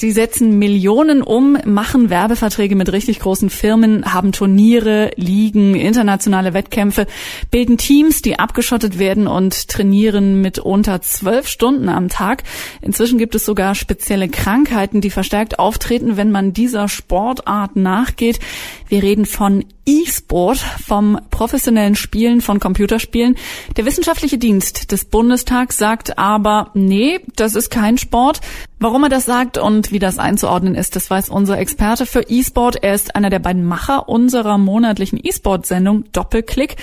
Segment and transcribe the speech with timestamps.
[0.00, 7.06] Sie setzen Millionen um, machen Werbeverträge mit richtig großen Firmen, haben Turniere, Ligen, internationale Wettkämpfe,
[7.50, 12.44] bilden Teams, die abgeschottet werden und trainieren mit unter zwölf Stunden am Tag.
[12.80, 18.40] Inzwischen gibt es sogar spezielle Krankheiten, die verstärkt auftreten, wenn man dieser Sportart nachgeht.
[18.88, 23.36] Wir reden von E-Sport, vom professionellen Spielen von Computerspielen.
[23.76, 28.40] Der wissenschaftliche Dienst des Bundestags sagt aber, nee, das ist kein Sport.
[28.82, 32.82] Warum er das sagt und wie das einzuordnen ist, das weiß unser Experte für E-Sport.
[32.82, 36.76] Er ist einer der beiden Macher unserer monatlichen E-Sport-Sendung Doppelklick,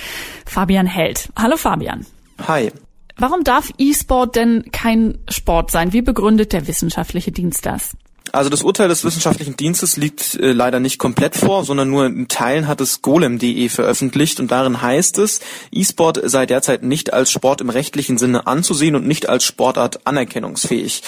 [0.46, 1.28] Fabian Held.
[1.36, 2.06] Hallo Fabian.
[2.46, 2.70] Hi.
[3.16, 5.92] Warum darf E-Sport denn kein Sport sein?
[5.92, 7.96] Wie begründet der wissenschaftliche Dienst das?
[8.32, 12.28] Also das Urteil des wissenschaftlichen Dienstes liegt äh, leider nicht komplett vor, sondern nur in
[12.28, 15.40] Teilen hat es golem.de veröffentlicht und darin heißt es,
[15.72, 21.02] E-Sport sei derzeit nicht als Sport im rechtlichen Sinne anzusehen und nicht als Sportart anerkennungsfähig.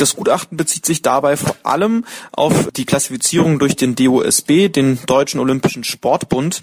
[0.00, 5.40] Das Gutachten bezieht sich dabei vor allem auf die Klassifizierung durch den DOSB, den Deutschen
[5.40, 6.62] Olympischen Sportbund.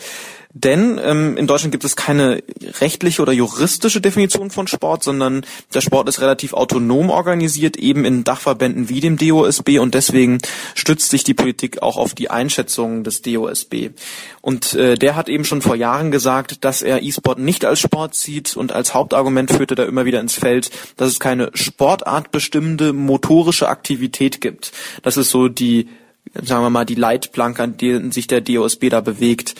[0.53, 2.41] Denn ähm, in Deutschland gibt es keine
[2.79, 5.45] rechtliche oder juristische Definition von Sport, sondern
[5.75, 10.39] der Sport ist relativ autonom organisiert, eben in Dachverbänden wie dem DOSB und deswegen
[10.73, 13.91] stützt sich die Politik auch auf die Einschätzungen des DOSB.
[14.41, 18.15] Und äh, der hat eben schon vor Jahren gesagt, dass er E-Sport nicht als Sport
[18.15, 22.93] sieht und als Hauptargument führte da immer wieder ins Feld, dass es keine sportartbestimmende
[23.27, 24.71] motorische Aktivität gibt.
[25.01, 25.87] Das ist so die
[26.43, 29.55] sagen wir mal, die Leitplanke, an denen sich der DOSB da bewegt.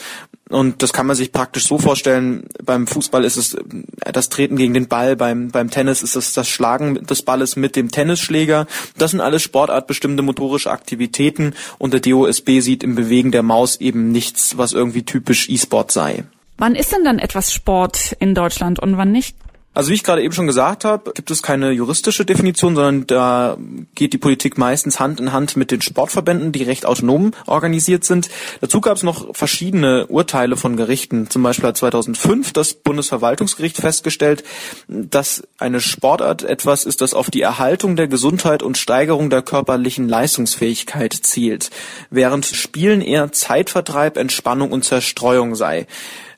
[0.49, 3.55] Und das kann man sich praktisch so vorstellen, beim Fußball ist es
[3.97, 7.77] das Treten gegen den Ball, beim, beim Tennis ist es das Schlagen des Balles mit
[7.77, 8.67] dem Tennisschläger.
[8.97, 14.11] Das sind alles sportartbestimmte motorische Aktivitäten und der DOSB sieht im Bewegen der Maus eben
[14.11, 16.25] nichts, was irgendwie typisch E-Sport sei.
[16.57, 19.37] Wann ist denn dann etwas Sport in Deutschland und wann nicht?
[19.77, 23.57] Also wie ich gerade eben schon gesagt habe, gibt es keine juristische Definition, sondern da
[23.93, 28.27] geht die Politik meistens Hand in Hand mit den Sportverbänden, die recht autonom organisiert sind.
[28.59, 31.29] Dazu gab es noch verschiedene Urteile von Gerichten.
[31.29, 34.43] Zum Beispiel hat 2005 das Bundesverwaltungsgericht festgestellt,
[34.87, 40.09] dass eine Sportart etwas ist, das auf die Erhaltung der Gesundheit und Steigerung der körperlichen
[40.09, 41.69] Leistungsfähigkeit zielt,
[42.09, 45.85] während Spielen eher Zeitvertreib, Entspannung und Zerstreuung sei.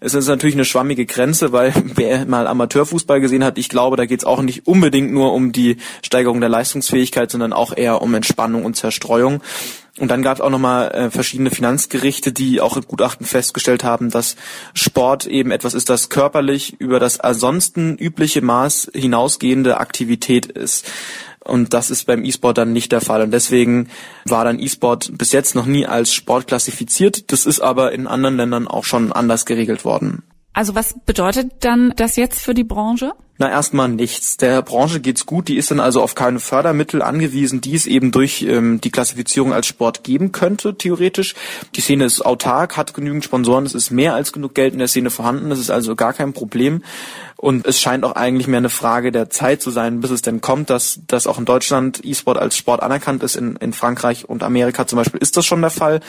[0.01, 4.05] Es ist natürlich eine schwammige Grenze, weil wer mal Amateurfußball gesehen hat, ich glaube, da
[4.05, 8.13] geht es auch nicht unbedingt nur um die Steigerung der Leistungsfähigkeit, sondern auch eher um
[8.13, 9.41] Entspannung und Zerstreuung.
[9.99, 14.09] Und dann gab es auch nochmal äh, verschiedene Finanzgerichte, die auch im Gutachten festgestellt haben,
[14.09, 14.37] dass
[14.73, 20.89] Sport eben etwas ist, das körperlich über das ansonsten übliche Maß hinausgehende Aktivität ist.
[21.49, 23.21] Und das ist beim E-Sport dann nicht der Fall.
[23.21, 23.89] Und deswegen
[24.25, 27.31] war dann E-Sport bis jetzt noch nie als Sport klassifiziert.
[27.31, 30.23] Das ist aber in anderen Ländern auch schon anders geregelt worden.
[30.53, 33.13] Also was bedeutet dann das jetzt für die Branche?
[33.41, 34.35] Na, erstmal nichts.
[34.35, 38.11] Der Branche geht's gut, die ist dann also auf keine Fördermittel angewiesen, die es eben
[38.11, 41.35] durch ähm, die Klassifizierung als Sport geben könnte, theoretisch.
[41.73, 44.89] Die Szene ist autark, hat genügend Sponsoren, es ist mehr als genug Geld in der
[44.89, 46.83] Szene vorhanden, das ist also gar kein Problem.
[47.37, 50.41] Und es scheint auch eigentlich mehr eine Frage der Zeit zu sein, bis es denn
[50.41, 53.37] kommt, dass, dass auch in Deutschland E-Sport als Sport anerkannt ist.
[53.37, 56.01] In, in Frankreich und Amerika zum Beispiel ist das schon der Fall.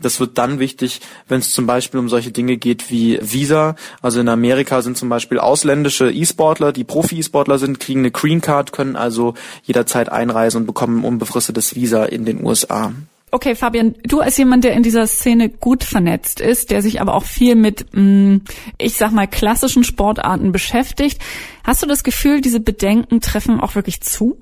[0.00, 3.76] Das wird dann wichtig, wenn es zum Beispiel um solche Dinge geht wie Visa.
[4.02, 8.72] Also in Amerika sind zum Beispiel ausländische E-Sportler, die Profi-E-Sportler sind, kriegen eine Green Card,
[8.72, 12.92] können also jederzeit einreisen und bekommen ein unbefristetes Visa in den USA.
[13.30, 17.14] Okay, Fabian, du als jemand, der in dieser Szene gut vernetzt ist, der sich aber
[17.14, 18.36] auch viel mit, mm,
[18.78, 21.20] ich sag mal, klassischen Sportarten beschäftigt,
[21.64, 24.38] hast du das Gefühl, diese Bedenken treffen auch wirklich zu?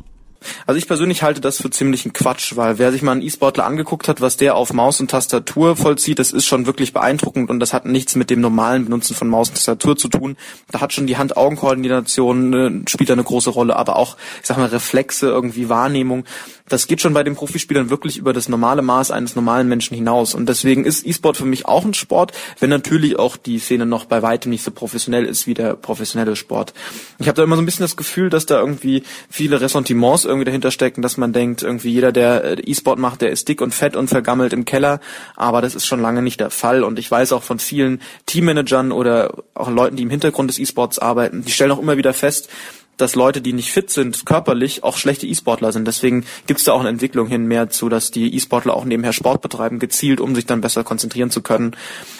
[0.66, 4.08] Also ich persönlich halte das für ziemlichen Quatsch, weil wer sich mal einen E-Sportler angeguckt
[4.08, 7.72] hat, was der auf Maus und Tastatur vollzieht, das ist schon wirklich beeindruckend und das
[7.72, 10.36] hat nichts mit dem normalen Benutzen von Maus und Tastatur zu tun.
[10.70, 14.66] Da hat schon die Hand-Augen-Koordination äh, spielt eine große Rolle, aber auch, ich sag mal,
[14.66, 16.24] Reflexe, irgendwie Wahrnehmung.
[16.68, 20.34] Das geht schon bei den Profispielern wirklich über das normale Maß eines normalen Menschen hinaus.
[20.34, 24.06] Und deswegen ist E-Sport für mich auch ein Sport, wenn natürlich auch die Szene noch
[24.06, 26.72] bei weitem nicht so professionell ist wie der professionelle Sport.
[27.18, 30.46] Ich habe da immer so ein bisschen das Gefühl, dass da irgendwie viele Ressentiments irgendwie
[30.46, 33.74] dahinter stecken, dass man denkt, irgendwie jeder, der äh, E-Sport macht, der ist dick und
[33.74, 35.00] fett und vergammelt im Keller.
[35.36, 36.82] Aber das ist schon lange nicht der Fall.
[36.82, 40.98] Und ich weiß auch von vielen Teammanagern oder auch Leuten, die im Hintergrund des E-Sports
[40.98, 42.48] arbeiten, die stellen auch immer wieder fest,
[42.96, 45.86] dass Leute, die nicht fit sind, körperlich auch schlechte E-Sportler sind.
[45.86, 49.12] Deswegen gibt es da auch eine Entwicklung hin mehr zu, dass die E-Sportler auch nebenher
[49.12, 51.72] Sport betreiben, gezielt, um sich dann besser konzentrieren zu können.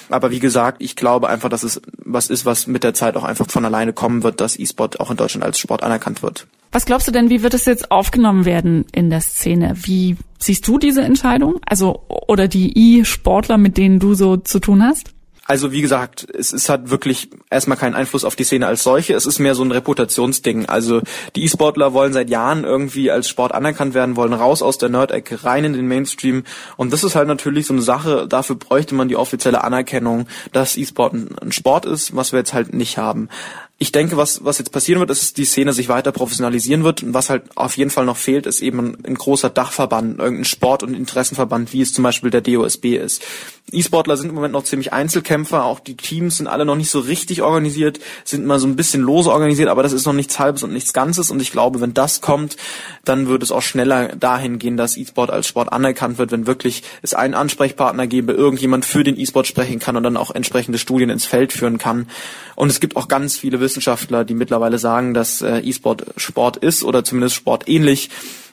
[0.08, 3.24] Aber wie gesagt, ich glaube einfach, dass es was ist, was mit der Zeit auch
[3.24, 6.46] einfach von alleine kommen wird, dass E-Sport auch in Deutschland als Sport anerkannt wird.
[6.72, 9.75] Was glaubst du denn, wie wird es jetzt aufgenommen werden in der Szene?
[9.82, 11.60] Wie siehst du diese Entscheidung?
[11.66, 15.12] Also, oder die E-Sportler, mit denen du so zu tun hast?
[15.44, 19.14] Also wie gesagt, es, es hat wirklich erstmal keinen Einfluss auf die Szene als solche.
[19.14, 20.66] Es ist mehr so ein Reputationsding.
[20.66, 21.02] Also
[21.34, 25.44] die E-Sportler wollen seit Jahren irgendwie als Sport anerkannt werden, wollen raus aus der Nerd-Ecke,
[25.44, 26.44] rein in den Mainstream.
[26.76, 30.76] Und das ist halt natürlich so eine Sache, dafür bräuchte man die offizielle Anerkennung, dass
[30.76, 33.28] E-Sport ein Sport ist, was wir jetzt halt nicht haben
[33.82, 37.02] ich denke, was, was jetzt passieren wird, ist, dass die Szene sich weiter professionalisieren wird.
[37.02, 40.44] Und was halt auf jeden Fall noch fehlt, ist eben ein, ein großer Dachverband, irgendein
[40.44, 43.25] Sport- und Interessenverband, wie es zum Beispiel der DOSB ist.
[43.73, 47.00] E-Sportler sind im Moment noch ziemlich Einzelkämpfer, auch die Teams sind alle noch nicht so
[47.00, 50.62] richtig organisiert, sind mal so ein bisschen lose organisiert, aber das ist noch nichts Halbes
[50.62, 51.31] und nichts Ganzes.
[51.31, 52.56] Und ich glaube, wenn das kommt,
[53.05, 56.85] dann wird es auch schneller dahin gehen, dass E-Sport als Sport anerkannt wird, wenn wirklich
[57.02, 61.11] es einen Ansprechpartner gäbe, irgendjemand für den E-Sport sprechen kann und dann auch entsprechende Studien
[61.11, 62.08] ins Feld führen kann.
[62.55, 66.84] Und es gibt auch ganz viele Wissenschaftler, die mittlerweile sagen, dass äh, E-Sport Sport ist
[66.84, 68.10] oder zumindest sportähnlich.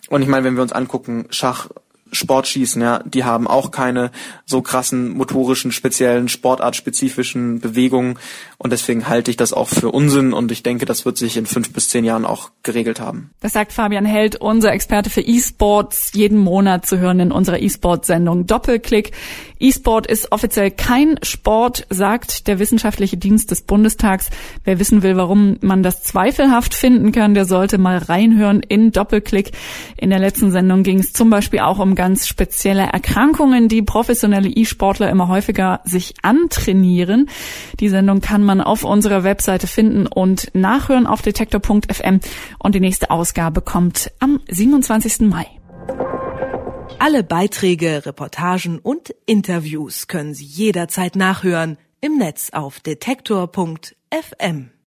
[0.09, 1.67] Und ich meine, wenn wir uns angucken, Schach
[2.11, 4.11] Sportschießen, ja, die haben auch keine
[4.45, 8.17] so krassen motorischen, speziellen, sportartspezifischen Bewegungen
[8.57, 11.45] und deswegen halte ich das auch für Unsinn und ich denke, das wird sich in
[11.45, 13.31] fünf bis zehn Jahren auch geregelt haben.
[13.39, 18.47] Das sagt Fabian Held, unser Experte für E-Sports, jeden Monat zu hören in unserer E-Sport-Sendung
[18.47, 19.11] Doppelklick.
[19.59, 24.29] E-Sport ist offiziell kein Sport, sagt der Wissenschaftliche Dienst des Bundestags.
[24.63, 29.51] Wer wissen will, warum man das zweifelhaft finden kann, der sollte mal reinhören in Doppelklick.
[29.97, 34.47] In der letzten Sendung ging es zum Beispiel auch um ganz spezielle Erkrankungen, die professionelle
[34.47, 37.29] E-Sportler immer häufiger sich antrainieren.
[37.81, 42.21] Die Sendung kann man auf unserer Webseite finden und nachhören auf detektor.fm
[42.57, 45.27] und die nächste Ausgabe kommt am 27.
[45.27, 45.45] Mai.
[46.99, 54.69] Alle Beiträge, Reportagen und Interviews können Sie jederzeit nachhören im Netz auf detektor.fm.